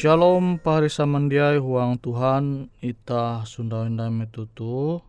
Shalom 0.00 0.56
parisa 0.56 1.04
mandiai 1.04 1.60
huang 1.60 2.00
Tuhan 2.00 2.72
ita 2.80 3.44
sunda 3.44 3.84
indah 3.84 4.08
metutu 4.08 5.04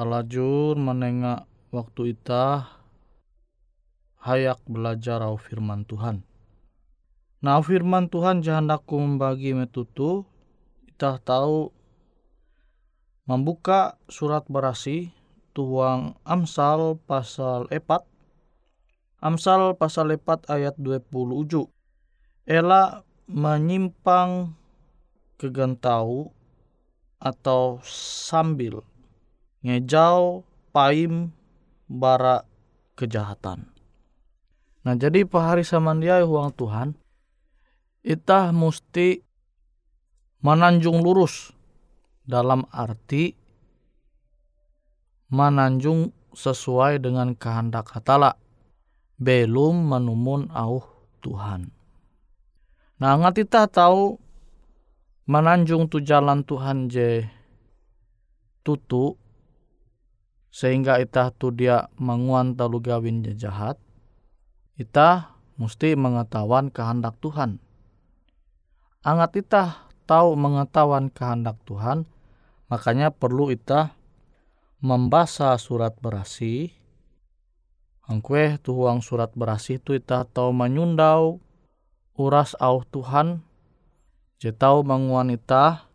halajur 0.00 0.80
menengah 0.80 1.44
waktu 1.68 2.16
ita 2.16 2.72
hayak 4.24 4.64
belajar 4.64 5.20
au 5.20 5.36
firman 5.36 5.84
Tuhan. 5.84 6.24
Nah 7.44 7.60
firman 7.60 8.08
Tuhan 8.08 8.40
jahandaku 8.40 8.96
membagi 8.96 9.52
metutu 9.52 10.24
ita 10.88 11.20
tahu 11.20 11.68
membuka 13.28 14.00
surat 14.08 14.48
berasi 14.48 15.12
tuang 15.52 16.16
Amsal 16.24 16.96
pasal 17.04 17.68
4 17.68 17.84
Amsal 19.20 19.76
pasal 19.76 20.16
4 20.16 20.48
ayat 20.48 20.80
20 20.80 21.12
uju. 21.44 21.68
Ela 22.48 23.04
menyimpang 23.26 24.54
kegentau 25.36 26.30
atau 27.18 27.82
sambil 27.86 28.86
ngejau 29.66 30.46
paim 30.70 31.34
bara 31.90 32.46
kejahatan. 32.94 33.66
Nah 34.86 34.94
jadi 34.94 35.26
pahari 35.26 35.66
samandiai 35.66 36.22
huang 36.22 36.54
Tuhan 36.54 36.94
itah 38.06 38.54
mesti 38.54 39.18
menanjung 40.46 41.02
lurus 41.02 41.50
dalam 42.22 42.62
arti 42.70 43.34
menanjung 45.26 46.14
sesuai 46.30 47.02
dengan 47.02 47.34
kehendak 47.34 47.90
hatala 47.90 48.38
belum 49.18 49.90
menumun 49.90 50.52
au 50.54 50.86
Tuhan. 51.24 51.75
Nah, 52.96 53.12
ngat 53.20 53.44
kita 53.44 53.68
tahu 53.68 54.16
menanjung 55.28 55.84
tu 55.92 56.00
jalan 56.00 56.40
Tuhan 56.40 56.88
je 56.88 57.28
tutu 58.64 59.20
sehingga 60.48 60.96
itah 61.04 61.28
tu 61.28 61.52
dia 61.52 61.92
menguan 62.00 62.56
talu 62.56 62.80
gawin 62.80 63.20
je 63.20 63.36
jahat. 63.36 63.76
Itah 64.80 65.36
mesti 65.60 65.92
mengetahuan 65.92 66.72
kehendak 66.72 67.20
Tuhan. 67.20 67.60
Angat 69.04 69.44
itah 69.44 69.92
tahu 70.08 70.32
mengetahuan 70.32 71.12
kehendak 71.12 71.60
Tuhan, 71.68 72.08
makanya 72.72 73.12
perlu 73.12 73.52
itah 73.52 73.92
membaca 74.80 75.52
surat 75.60 75.92
berasi. 76.00 76.72
Angkue 78.08 78.56
tuhuang 78.64 79.04
surat 79.04 79.36
berasi 79.36 79.76
tu 79.76 79.92
itah 79.92 80.24
tahu 80.24 80.56
menyundau 80.56 81.44
uras 82.16 82.56
au 82.58 82.80
Tuhan 82.88 83.44
je 84.40 84.52
tau 84.52 84.80
manguanita 84.84 85.88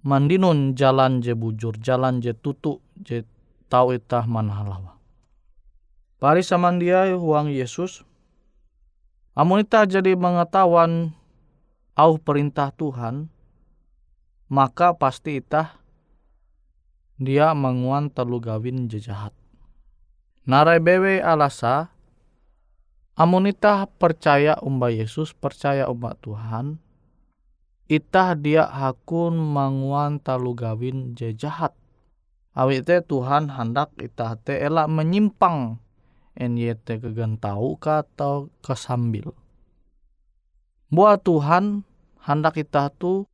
mandinun 0.00 0.72
jalan 0.76 1.20
je 1.20 1.36
bujur 1.36 1.76
jalan 1.80 2.24
je 2.24 2.32
tutu 2.32 2.80
je 3.04 3.24
tau 3.68 3.94
itah 3.94 4.26
manhalawa. 4.26 4.98
Pari 6.20 6.44
samandia 6.44 7.08
huang 7.16 7.48
Yesus 7.48 8.04
amun 9.36 9.64
ita 9.64 9.88
jadi 9.88 10.16
mengetahuan 10.16 11.16
au 11.96 12.20
perintah 12.20 12.72
Tuhan 12.72 13.28
maka 14.50 14.96
pasti 14.96 15.40
itah 15.40 15.80
dia 17.20 17.52
menguan 17.52 18.08
telu 18.08 18.40
gawin 18.40 18.88
jejahat. 18.88 19.36
Narai 20.48 20.80
bewe 20.80 21.20
alasa 21.20 21.92
Amun 23.20 23.52
itah 23.52 23.84
percaya 23.84 24.56
umba 24.64 24.88
Yesus, 24.88 25.36
percaya 25.36 25.92
umba 25.92 26.16
Tuhan, 26.24 26.80
itah 27.84 28.32
dia 28.32 28.64
hakun 28.64 29.36
manguan 29.36 30.16
talu 30.24 30.56
gawin 30.56 31.12
je 31.12 31.36
jahat. 31.36 31.76
Awit 32.56 32.88
te 32.88 33.04
Tuhan 33.04 33.52
hendak 33.52 33.92
itah 34.00 34.40
te 34.40 34.56
elak 34.56 34.88
menyimpang 34.88 35.76
NYT 36.32 37.04
kegentau 37.04 37.76
atau 37.76 38.48
kesambil. 38.64 39.36
Buat 40.88 41.20
Tuhan 41.20 41.84
hendak 42.24 42.56
kita 42.56 42.88
tu 42.96 43.28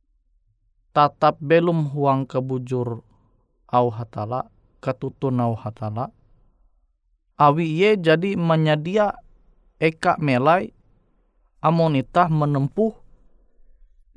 tatap 0.91 1.39
belum 1.39 1.95
huang 1.95 2.27
kebujur 2.27 3.07
au 3.71 3.87
hatala, 3.87 4.51
ketutun 4.83 5.39
au 5.39 5.55
hatala. 5.55 6.11
Awi 7.39 7.71
ye 7.71 7.95
jadi 7.95 8.35
menyedia 8.35 9.15
eka 9.77 10.17
melai 10.17 10.73
amonita 11.61 12.29
menempuh 12.29 12.93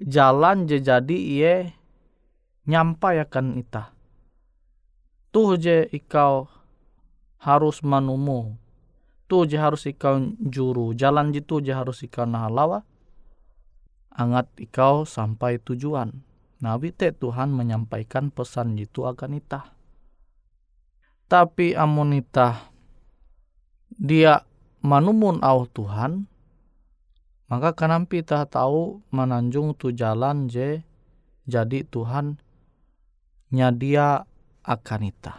jalan 0.01 0.65
je 0.65 0.81
jadi 0.81 1.17
iye 1.17 1.55
nyampai 2.65 3.21
akan 3.21 3.61
ita. 3.61 3.93
Tuh 5.31 5.55
je 5.61 5.87
ikau 5.93 6.51
harus 7.43 7.85
manumu. 7.87 8.57
Tuh 9.31 9.47
je 9.47 9.57
harus 9.61 9.87
ikau 9.87 10.35
juru. 10.43 10.91
Jalan 10.97 11.31
jitu 11.31 11.63
je 11.63 11.71
harus 11.71 12.03
ikau 12.03 12.27
nahalawa. 12.27 12.83
Angat 14.11 14.51
ikau 14.59 15.07
sampai 15.07 15.63
tujuan. 15.63 16.27
Nabi 16.61 16.93
te 16.93 17.15
Tuhan 17.15 17.55
menyampaikan 17.55 18.29
pesan 18.35 18.75
jitu 18.77 19.07
akan 19.07 19.39
ita. 19.39 19.73
Tapi 21.31 21.79
amonita 21.79 22.69
dia 23.95 24.43
manumun 24.81 25.41
au 25.45 25.65
Tuhan 25.69 26.29
maka 27.51 27.75
kenampi 27.75 28.23
ta 28.23 28.47
tahu 28.47 29.03
menanjung 29.11 29.75
tu 29.75 29.91
jalan 29.91 30.47
je 30.47 30.81
jadi 31.51 31.83
Tuhan 31.83 32.39
nyadia 33.51 34.23
akan 34.63 35.03
ita. 35.11 35.35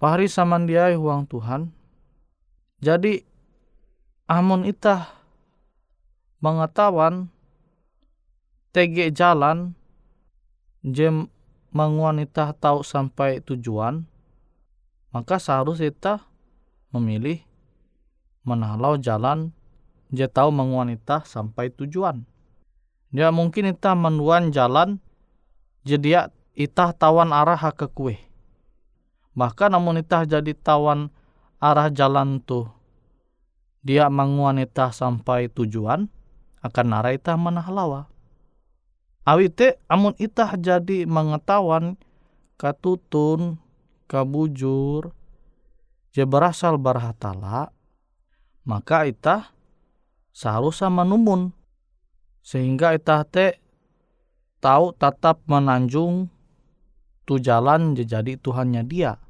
Pahari 0.00 0.28
samandiai 0.28 0.96
huang 0.96 1.28
Tuhan. 1.28 1.72
Jadi 2.80 3.24
amun 4.28 4.64
ita 4.68 5.12
mengetahuan 6.40 7.32
tege 8.72 9.08
jalan 9.12 9.72
jem 10.84 11.32
menguan 11.72 12.20
ita 12.20 12.52
tahu 12.52 12.84
sampai 12.84 13.40
tujuan 13.40 14.04
maka 15.12 15.40
seharus 15.40 15.80
ita 15.80 16.20
memilih 16.96 17.44
menalau 18.46 18.96
jalan 18.96 19.52
dia 20.08 20.30
tahu 20.30 20.54
menguanita 20.54 21.26
sampai 21.26 21.70
tujuan. 21.74 22.22
Dia 23.10 23.30
mungkin 23.34 23.70
ita 23.70 23.94
menuan 23.94 24.54
jalan 24.54 25.02
jadi 25.86 26.30
itah 26.54 26.90
tawan 26.94 27.30
arah 27.30 27.58
ke 27.74 27.86
kue. 27.90 28.18
Bahkan 29.36 29.70
namun 29.74 30.00
itah 30.00 30.24
jadi 30.24 30.56
tawan 30.56 31.12
arah 31.62 31.90
jalan 31.92 32.40
tu 32.42 32.66
dia 33.86 34.10
menguanita 34.10 34.90
sampai 34.90 35.46
tujuan 35.52 36.10
akan 36.62 36.86
arah 36.98 37.14
itah 37.14 37.38
menahalawa. 37.38 38.10
Awite 39.26 39.78
amun 39.90 40.14
itah 40.22 40.54
jadi 40.54 41.02
mengetahuan 41.06 41.98
katutun, 42.58 43.58
kabujur, 44.06 45.10
je 46.16 46.24
berasal 46.24 46.80
barhatala, 46.80 47.76
maka 48.64 49.04
ita 49.04 49.52
seharusnya 50.32 50.88
menumun. 50.88 51.52
Sehingga 52.40 52.96
ita 52.96 53.20
te 53.28 53.60
tahu 54.64 54.96
tetap 54.96 55.44
menanjung 55.44 56.32
tu 57.28 57.36
jalan 57.36 57.92
jadi 57.92 58.40
Tuhannya 58.40 58.88
dia. 58.88 59.20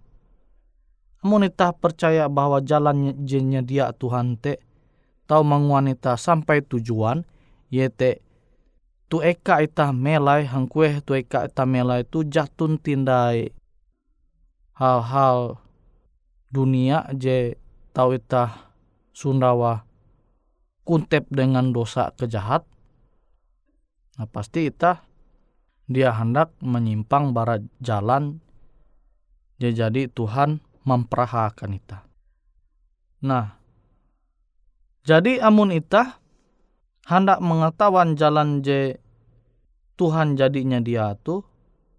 Namun 1.26 1.50
ita 1.50 1.74
percaya 1.74 2.30
bahwa 2.30 2.62
jalan 2.62 3.26
jennya 3.26 3.66
dia 3.66 3.90
Tuhan 3.90 4.38
te 4.38 4.62
tahu 5.26 5.42
menguanita 5.42 6.14
sampai 6.14 6.62
tujuan 6.62 7.26
yete 7.66 8.22
tu 9.10 9.18
eka 9.26 9.58
ita 9.58 9.90
melai 9.90 10.46
hangkue 10.46 11.02
tu 11.02 11.18
eka 11.18 11.50
ita 11.50 11.66
melai 11.66 12.06
tu 12.06 12.22
jatun 12.22 12.78
tindai 12.78 13.50
hal-hal 14.78 15.65
dunia 16.50 17.08
je 17.16 17.58
itah 17.96 18.52
Sundawa 19.16 19.88
kuntep 20.84 21.24
dengan 21.32 21.72
dosa 21.72 22.12
kejahat, 22.12 22.68
nah 24.20 24.28
pasti 24.28 24.68
itah 24.68 25.00
dia 25.88 26.12
hendak 26.12 26.52
menyimpang 26.60 27.32
barat 27.32 27.64
jalan 27.80 28.44
je 29.56 29.72
jadi 29.72 30.12
Tuhan 30.12 30.60
memperahakan 30.84 31.70
itah. 31.80 32.04
Nah, 33.24 33.56
jadi 35.08 35.40
amun 35.40 35.72
itah 35.72 36.20
hendak 37.08 37.40
mengetahuan 37.40 38.14
jalan 38.14 38.60
je 38.60 39.00
Tuhan 39.96 40.36
jadinya 40.36 40.84
dia 40.84 41.16
tuh, 41.24 41.40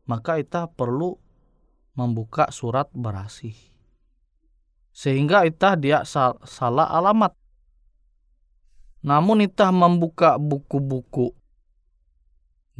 maka 0.06 0.38
itah 0.38 0.70
perlu 0.70 1.18
membuka 1.98 2.54
surat 2.54 2.94
berasih 2.94 3.58
sehingga 4.98 5.46
itah 5.46 5.77
dia 5.77 6.01
sal 6.01 6.42
salah 6.42 6.89
alamat. 6.89 7.38
Namun 9.06 9.46
itah 9.46 9.70
membuka 9.70 10.42
buku-buku 10.42 11.38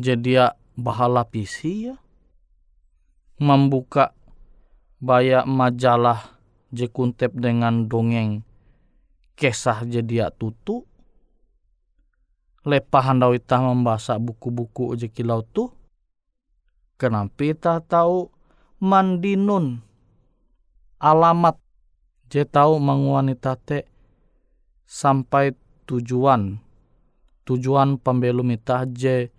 jadi 0.02 0.30
ya 0.34 0.48
bahala 0.74 1.30
pisi 1.30 1.94
ya. 1.94 2.02
Membuka 3.38 4.18
banyak 4.98 5.46
majalah 5.46 6.42
jekuntep 6.74 7.38
dengan 7.38 7.86
dongeng 7.86 8.42
kisah 9.38 9.86
jadi 9.86 10.26
ya 10.26 10.28
tutu. 10.34 10.90
Lepah 12.66 13.14
handau 13.14 13.38
itah 13.38 13.62
membaca 13.62 14.18
buku-buku 14.18 14.98
je 14.98 15.06
kilau 15.06 15.46
tu. 15.46 15.70
Kenapa 16.98 17.46
itah 17.46 17.78
tahu 17.78 18.34
mandinun 18.82 19.86
alamat 20.98 21.67
je 22.27 22.43
tahu 22.43 22.79
menguanita 22.79 23.55
te 23.55 23.88
sampai 24.88 25.55
tujuan. 25.88 26.60
Tujuan 27.48 27.96
pembelum 27.96 28.51
itah 28.51 28.84
je 28.91 29.31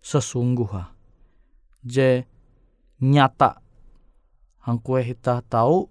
sesungguh 0.00 1.00
je 1.84 2.24
nyata. 3.00 3.60
Hangkue 4.64 5.04
kita 5.04 5.44
tahu 5.44 5.88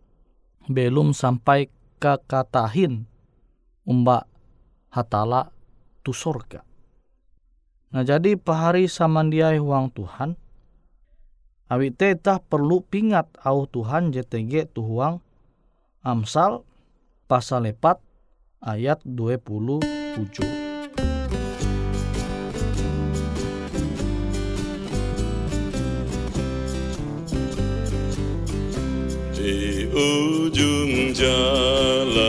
belum 0.69 1.13
sampai 1.13 1.69
ke 1.97 2.13
katahin 2.29 3.09
umba 3.85 4.29
hatala 4.93 5.49
tu 6.05 6.13
surga. 6.13 6.61
Nah 7.89 8.05
jadi 8.05 8.37
pahari 8.37 8.85
samandiai 8.85 9.57
huang 9.57 9.89
Tuhan, 9.89 10.37
awi 11.73 11.89
teta 11.89 12.37
perlu 12.37 12.85
pingat 12.85 13.33
au 13.41 13.65
Tuhan 13.65 14.13
JTG 14.13 14.69
tuhuang 14.77 15.25
Amsal 15.99 16.63
pasal 17.27 17.75
4 17.75 17.99
ayat 18.63 19.03
27. 19.03 19.83
Di 29.35 29.87
ujung 29.91 31.11
jalanku 31.11 32.28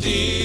setia. 0.00 0.39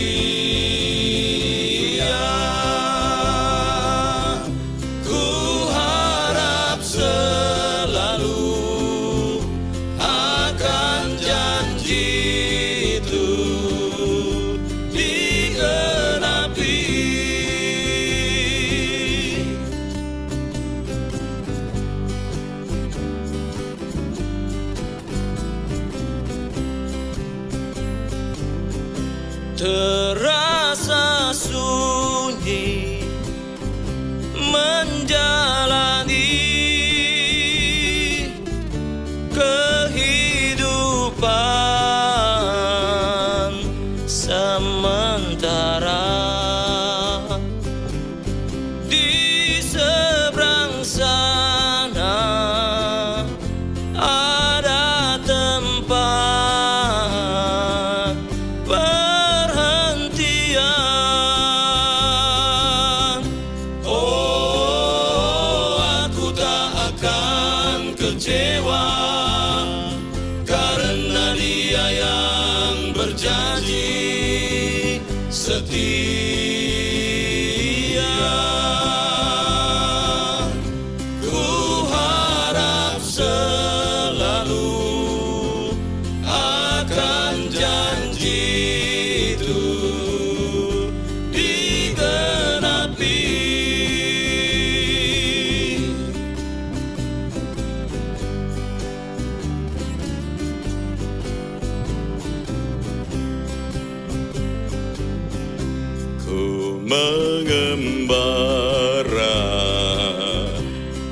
Mengembara 107.86 109.38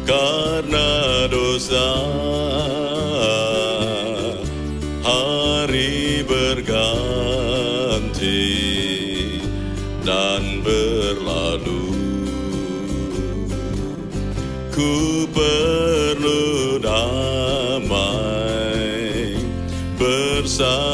karena 0.06 1.30
dosa. 1.30 1.94
Hari 5.04 6.24
berganti 6.26 6.82
dan 10.02 10.64
berlalu. 10.66 11.94
Ku 14.74 15.30
perlu 15.30 16.82
damai 16.82 17.94
bersama 20.02 20.93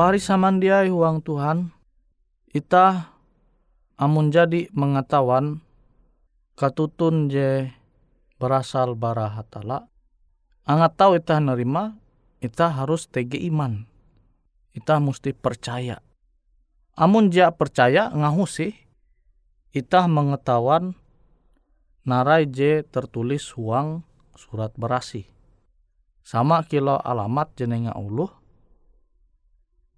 pahari 0.00 0.16
samandiai 0.16 0.88
huang 0.88 1.20
Tuhan, 1.20 1.76
ita 2.56 3.12
amun 4.00 4.32
jadi 4.32 4.72
mengetahuan 4.72 5.60
katutun 6.56 7.28
je 7.28 7.68
berasal 8.40 8.96
bara 8.96 9.28
hatala, 9.28 9.92
angat 10.64 10.96
tahu 10.96 11.20
ita 11.20 11.36
nerima, 11.36 12.00
ita 12.40 12.72
harus 12.72 13.12
tege 13.12 13.36
iman. 13.52 13.84
Ita 14.72 14.96
mesti 15.04 15.36
percaya. 15.36 16.00
Amun 16.96 17.28
dia 17.28 17.52
percaya 17.52 18.08
ngahu 18.08 18.48
sih, 18.48 18.72
ita 19.76 20.08
mengetahuan 20.08 20.96
narai 22.08 22.48
je 22.48 22.88
tertulis 22.88 23.52
huang 23.52 24.00
surat 24.32 24.72
berasi. 24.80 25.28
Sama 26.24 26.64
kilo 26.64 26.96
alamat 26.96 27.52
jenenga 27.52 27.92
uluh. 28.00 28.39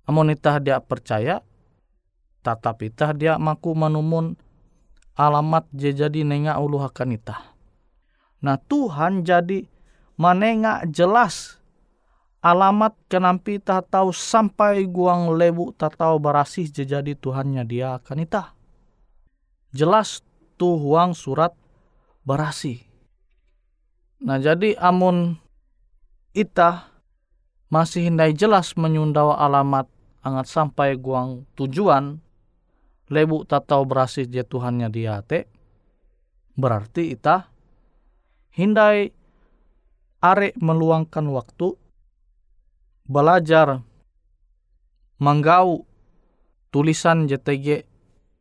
Amun 0.07 0.35
itah 0.35 0.59
dia 0.59 0.83
percaya, 0.83 1.41
tatap 2.43 2.83
itah 2.83 3.15
dia 3.15 3.39
maku 3.39 3.71
menumun 3.73 4.35
alamat 5.15 5.69
je 5.71 5.95
jadi 5.95 6.27
nenga 6.27 6.59
uluh 6.59 6.83
akan 6.83 7.15
itah. 7.15 7.55
Nah 8.43 8.59
Tuhan 8.59 9.23
jadi 9.23 9.63
manenga 10.19 10.83
jelas 10.91 11.63
alamat 12.43 12.99
kenampi 13.07 13.63
tak 13.63 13.87
tahu 13.95 14.11
sampai 14.11 14.83
guang 14.91 15.39
lebu 15.39 15.71
tak 15.79 15.95
tahu 15.95 16.19
barasih 16.19 16.67
je 16.67 16.83
jadi 16.83 17.15
Tuhannya 17.15 17.63
dia 17.63 18.03
akan 18.03 18.27
itah. 18.27 18.59
Jelas 19.71 20.27
tuh 20.59 20.77
huang 20.77 21.15
surat 21.15 21.55
barasi. 22.27 22.83
Nah 24.27 24.43
jadi 24.43 24.75
amun 24.83 25.39
ita 26.35 26.92
masih 27.73 28.13
hindai 28.13 28.37
jelas 28.37 28.77
menyundawa 28.77 29.41
alamat 29.41 29.89
angat 30.21 30.53
sampai 30.53 31.01
guang 31.01 31.49
tujuan 31.57 32.21
lebu 33.09 33.49
tak 33.49 33.73
tahu 33.73 33.89
berasih 33.89 34.29
je 34.29 34.45
Tuhannya 34.45 34.93
dia 34.93 35.25
te 35.25 35.49
berarti 36.53 37.17
ita 37.17 37.49
hindai 38.53 39.09
are 40.21 40.53
meluangkan 40.61 41.25
waktu 41.33 41.73
belajar 43.09 43.81
menggau 45.17 45.89
tulisan 46.69 47.27
JTG 47.27 47.89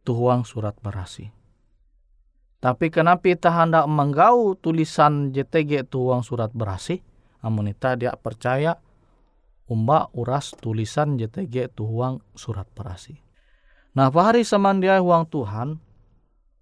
tuhuang 0.06 0.46
surat 0.46 0.78
berasi. 0.82 1.30
Tapi 2.62 2.94
kenapa 2.94 3.26
kita 3.26 3.50
hendak 3.50 3.90
menggau 3.90 4.54
tulisan 4.54 5.34
JTG 5.34 5.90
tuhuang 5.90 6.22
surat 6.22 6.54
berasi? 6.54 7.02
Amun 7.42 7.74
kita 7.74 7.98
dia 7.98 8.14
percaya 8.14 8.78
umba 9.72 10.12
uras 10.12 10.52
tulisan 10.60 11.16
JTG 11.16 11.72
tuhuang 11.72 12.20
surat 12.36 12.68
berasi. 12.76 13.16
Nah, 13.96 14.12
pahari 14.12 14.44
semandia 14.44 15.00
uang 15.00 15.32
Tuhan, 15.32 15.80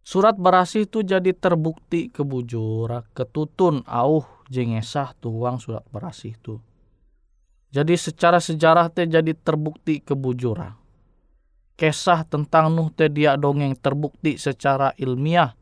surat 0.06 0.38
berasi 0.38 0.86
itu 0.86 1.02
jadi 1.02 1.34
terbukti 1.34 2.14
kebujura, 2.14 3.02
ketutun 3.18 3.82
auh 3.90 4.26
jengesah 4.54 5.18
tuhuang 5.18 5.58
surat 5.58 5.82
berasi 5.90 6.38
itu. 6.38 6.62
Jadi 7.70 7.98
secara 7.98 8.38
sejarah 8.38 8.90
teh 8.94 9.06
jadi 9.06 9.34
terbukti 9.34 10.02
kebujura. 10.02 10.74
Kisah 11.78 12.26
tentang 12.26 12.74
Nuh 12.74 12.90
teh 12.94 13.10
dia 13.10 13.38
dongeng 13.38 13.78
terbukti 13.78 14.42
secara 14.42 14.94
ilmiah 14.98 15.54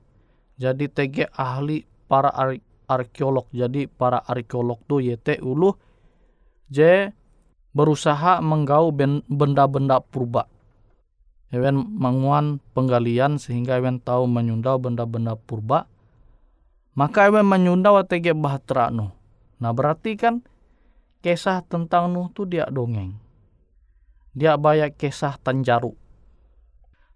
jadi 0.57 0.89
TG 0.89 1.29
ahli 1.37 1.85
para 2.09 2.33
arkeolog. 2.89 3.45
Jadi 3.53 3.85
para 3.85 4.23
arkeolog 4.25 4.81
tuh 4.89 5.05
YT 5.05 5.43
ulu 5.45 5.75
J 6.67 7.11
berusaha 7.77 8.41
menggau 8.41 8.89
benda-benda 9.29 10.01
purba. 10.01 10.49
Ewen 11.53 11.77
manguan 11.93 12.57
penggalian 12.73 13.37
sehingga 13.37 13.77
ewen 13.77 14.01
tahu 14.01 14.25
menyundau 14.25 14.81
benda-benda 14.81 15.37
purba. 15.37 15.85
Maka 16.97 17.29
ewen 17.29 17.45
menyundau 17.45 18.01
TG 18.01 18.33
bahtera 18.33 18.89
Nuh. 18.89 19.13
Nah 19.61 19.71
berarti 19.77 20.17
kan 20.17 20.41
kisah 21.21 21.61
tentang 21.69 22.09
Nuh 22.09 22.33
tuh 22.33 22.49
dia 22.49 22.65
dongeng. 22.65 23.13
Dia 24.33 24.57
banyak 24.57 24.97
kisah 24.97 25.37
tanjaru. 25.37 25.93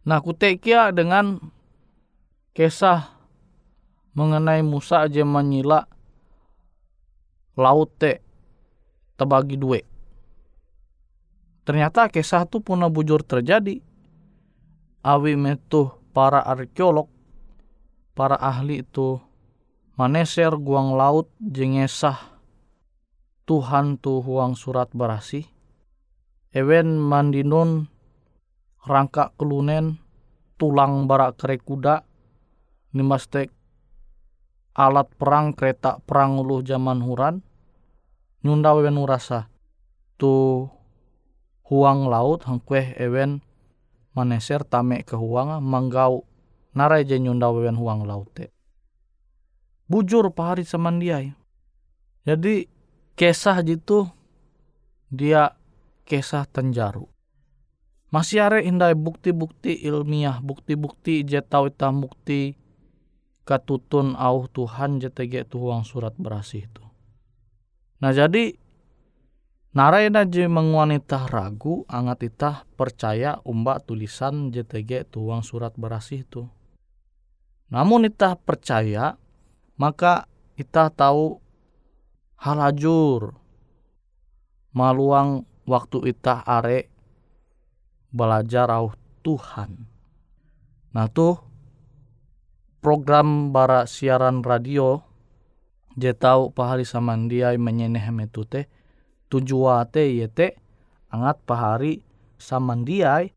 Nah 0.06 0.22
kutekia 0.22 0.94
dengan 0.94 1.42
kisah 2.54 3.18
mengenai 4.14 4.62
Musa 4.62 5.10
aja 5.10 5.26
menyila 5.26 5.90
laut 7.58 7.90
te 7.98 8.22
terbagi 9.18 9.58
dua. 9.58 9.91
Ternyata 11.62 12.10
kisah 12.10 12.50
itu 12.50 12.60
puna 12.60 12.90
bujur 12.90 13.22
terjadi. 13.22 13.82
Awi 15.02 15.34
metuh 15.34 15.98
para 16.14 16.42
arkeolog, 16.46 17.10
para 18.14 18.38
ahli 18.38 18.86
itu 18.86 19.18
maneser 19.98 20.54
guang 20.58 20.94
laut 20.94 21.30
jengesah 21.42 22.32
Tuhan 23.50 23.98
tu 23.98 24.22
huang 24.22 24.54
surat 24.54 24.94
berasi. 24.94 25.50
Ewen 26.54 27.02
mandinun 27.02 27.90
rangka 28.86 29.34
kelunen 29.36 30.02
tulang 30.62 31.10
barak 31.10 31.42
kere 31.42 31.58
kuda 31.58 32.06
nimastek 32.94 33.50
alat 34.76 35.08
perang 35.16 35.52
kereta 35.52 36.00
perang 36.04 36.40
ulu 36.40 36.64
zaman 36.64 37.04
huran 37.04 37.44
nyunda 38.44 38.72
wewen 38.76 39.00
urasa 39.00 39.48
tu 40.16 40.68
huang 41.68 42.10
laut 42.10 42.48
hangkueh 42.48 42.96
ewen 42.98 43.44
maneser 44.16 44.64
tame 44.68 45.04
ke 45.04 45.16
huang 45.16 45.60
manggau 45.64 46.24
narai 46.76 47.04
je 47.04 47.20
nyunda 47.20 47.52
wewen 47.52 47.76
huang 47.76 48.08
laut 48.08 48.32
te. 48.32 48.52
Bujur 49.92 50.32
pahari 50.32 50.64
semandiai. 50.64 51.36
Jadi 52.24 52.70
kesah 53.20 53.60
jitu 53.60 54.08
dia 55.12 55.52
kesah 56.08 56.48
tenjaru. 56.48 57.12
Masih 58.12 58.44
ada 58.44 58.60
indai 58.60 58.92
bukti-bukti 58.92 59.88
ilmiah, 59.88 60.44
bukti-bukti 60.44 61.24
jetau 61.24 61.72
itam 61.72 62.04
bukti 62.04 62.60
katutun 63.48 64.20
au 64.20 64.48
Tuhan 64.52 65.00
JTG 65.00 65.48
tuang 65.48 65.88
surat 65.88 66.16
berasih 66.20 66.68
itu. 66.68 66.84
Nah 68.04 68.12
jadi 68.12 68.56
narai 69.72 70.12
je 70.28 70.46
menguanita 70.52 71.32
ragu 71.32 71.88
angat 71.88 72.28
itah 72.28 72.58
percaya 72.76 73.40
umbak 73.48 73.88
tulisan 73.88 74.52
JTG 74.52 75.08
tuang 75.08 75.44
surat 75.44 75.72
berasih 75.80 76.28
itu. 76.28 76.44
Namun 77.72 78.12
itah 78.12 78.36
percaya 78.36 79.16
maka 79.80 80.28
itah 80.60 80.92
tahu 80.92 81.40
halajur 82.36 83.40
maluang 84.76 85.48
waktu 85.64 86.12
itah 86.12 86.44
are 86.44 86.92
belajar 88.12 88.68
au 88.68 88.92
Tuhan. 89.24 89.88
Nah 90.92 91.08
tuh 91.08 91.40
program 92.84 93.56
bara 93.56 93.88
siaran 93.88 94.44
radio 94.44 95.00
je 95.96 96.12
tau 96.12 96.52
pahari 96.52 96.84
samandiai 96.84 97.56
menyeneh 97.56 98.04
metute 98.12 98.68
tujuate 99.32 100.20
yete 100.20 100.60
angat 101.08 101.40
pahari 101.48 102.04
samandiai 102.36 103.32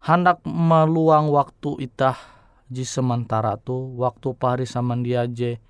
hendak 0.00 0.40
meluang 0.48 1.28
waktu 1.28 1.84
itah 1.84 2.16
ji 2.72 2.88
sementara 2.88 3.60
tu 3.60 3.92
waktu 4.00 4.32
pahari 4.32 4.64
samandia 4.64 5.28
je 5.28 5.60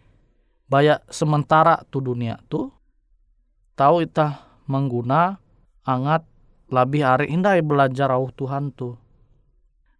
banyak 0.71 1.03
sementara 1.11 1.83
tu 1.91 1.99
dunia 1.99 2.39
tu 2.47 2.71
tahu 3.75 4.07
itah 4.07 4.47
mengguna 4.71 5.43
angat 5.83 6.23
lebih 6.71 7.03
hari 7.03 7.35
indai 7.35 7.59
belajar 7.59 8.15
au 8.15 8.31
Tuhan 8.31 8.71
tu 8.71 8.95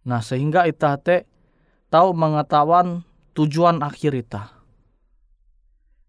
nah 0.07 0.23
sehingga 0.23 0.63
itah 0.63 0.95
te 0.95 1.27
tahu 1.87 2.11
mengetahuan 2.15 3.07
tujuan 3.37 3.79
akhir 3.85 4.11
ita. 4.17 4.43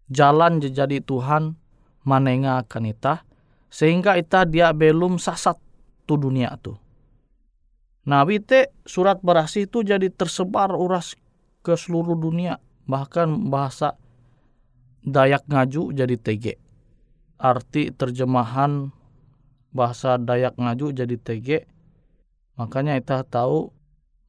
Jalan 0.09 0.57
jadi 0.57 0.97
Tuhan 1.05 1.53
manenga 2.01 2.65
akan 2.65 2.89
ita 2.89 3.21
sehingga 3.69 4.17
ita 4.17 4.43
dia 4.49 4.73
belum 4.73 5.21
sasat 5.21 5.57
tu 6.09 6.17
dunia 6.17 6.57
tu. 6.57 6.73
Nah, 8.09 8.25
wite 8.25 8.73
surat 8.89 9.21
berasi 9.21 9.69
itu 9.69 9.85
jadi 9.85 10.09
tersebar 10.09 10.73
uras 10.73 11.13
ke 11.61 11.77
seluruh 11.77 12.17
dunia. 12.17 12.57
Bahkan 12.89 13.53
bahasa 13.53 13.93
Dayak 15.05 15.45
Ngaju 15.45 15.93
jadi 15.93 16.15
TG. 16.17 16.57
Arti 17.37 17.93
terjemahan 17.93 18.89
bahasa 19.69 20.17
Dayak 20.17 20.57
Ngaju 20.57 20.89
jadi 20.89 21.15
TG. 21.21 21.69
Makanya 22.57 22.97
kita 22.97 23.21
tahu 23.29 23.69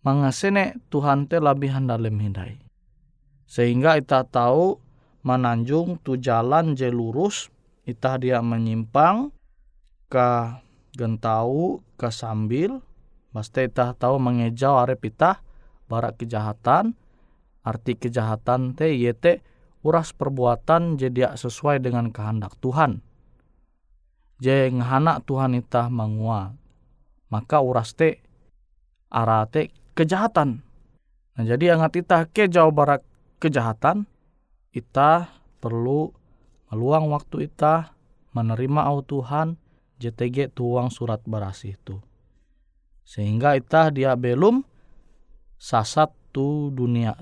mangasene 0.05 0.77
Tuhan 0.93 1.27
te 1.27 1.41
lebih 1.41 1.73
handalem 1.73 2.21
hindai. 2.21 2.61
Sehingga 3.49 3.97
kita 3.99 4.29
tahu 4.29 4.79
menanjung 5.27 5.99
tu 6.05 6.21
jalan 6.21 6.79
je 6.79 6.87
lurus, 6.93 7.51
kita 7.85 8.21
dia 8.21 8.39
menyimpang 8.45 9.33
ke 10.11 10.31
gentau 10.95 11.81
kesambil 11.95 12.83
pasti 13.31 13.71
itah 13.71 13.95
tahu 13.95 14.19
mengejau 14.19 14.75
arep 14.83 15.07
itah 15.07 15.39
barak 15.87 16.19
kejahatan. 16.19 16.99
Arti 17.61 17.93
kejahatan 17.93 18.73
te 18.73 18.89
yete 18.89 19.45
uras 19.85 20.17
perbuatan 20.17 20.97
jadi 20.97 21.37
sesuai 21.37 21.85
dengan 21.85 22.09
kehendak 22.09 22.57
Tuhan. 22.57 23.05
Je 24.41 24.73
ngehana 24.73 25.21
Tuhan 25.21 25.53
itah 25.61 25.93
mangua 25.93 26.57
maka 27.29 27.61
uras 27.63 27.93
te 27.93 28.25
arah 29.13 29.45
te 29.45 29.69
kejahatan. 29.93 30.65
Nah 31.37 31.45
jadi 31.45 31.77
angat 31.77 32.01
itah 32.01 32.25
ke 32.27 32.49
jauh 32.49 32.73
barak 32.73 33.05
kejahatan 33.39 34.09
itah 34.73 35.29
perlu 35.61 36.17
meluang 36.71 37.11
waktu 37.11 37.51
itah 37.51 37.93
menerima 38.31 38.87
au 38.87 39.03
Tuhan 39.03 39.59
JTG 39.99 40.55
tuang 40.55 40.89
surat 40.89 41.21
berasih 41.27 41.77
itu 41.77 41.99
sehingga 43.03 43.59
itah 43.59 43.91
dia 43.91 44.15
belum 44.15 44.63
sasat 45.59 46.15
tu 46.31 46.71
dunia 46.71 47.19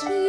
tu. 0.00 0.28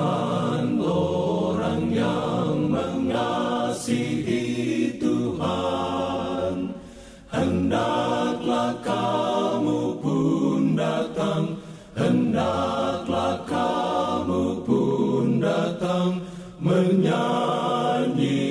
Menyanyi 16.81 18.41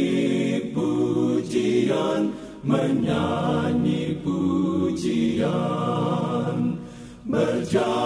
pujian 0.70 2.30
Menyanyi 2.62 4.22
pujian. 4.22 5.58
Berjalan 7.26 7.98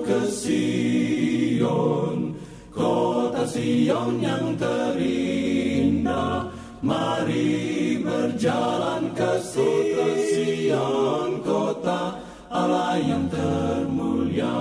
ke 0.00 0.24
Sion 0.32 2.32
Kota 2.72 3.44
Sion 3.44 4.24
yang 4.24 4.56
terindah. 4.56 6.48
Mari 6.80 8.00
berjalan 8.00 9.12
ke 9.12 9.36
Sion 9.44 11.44
Kota 11.44 12.16
Allah 12.48 12.96
yang 13.04 13.28
termulia. 13.28 14.56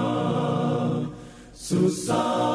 Susahlah 1.56 2.51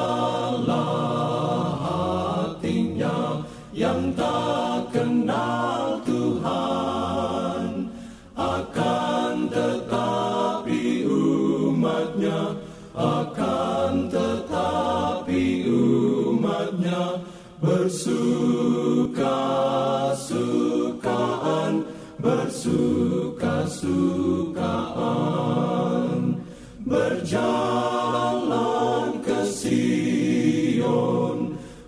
berjalan 27.26 29.18
ke 29.18 29.42
Sion 29.50 30.78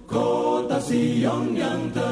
kota 0.03 0.83
Sion 0.83 1.55
yang 1.55 1.95
terindah 1.95 2.08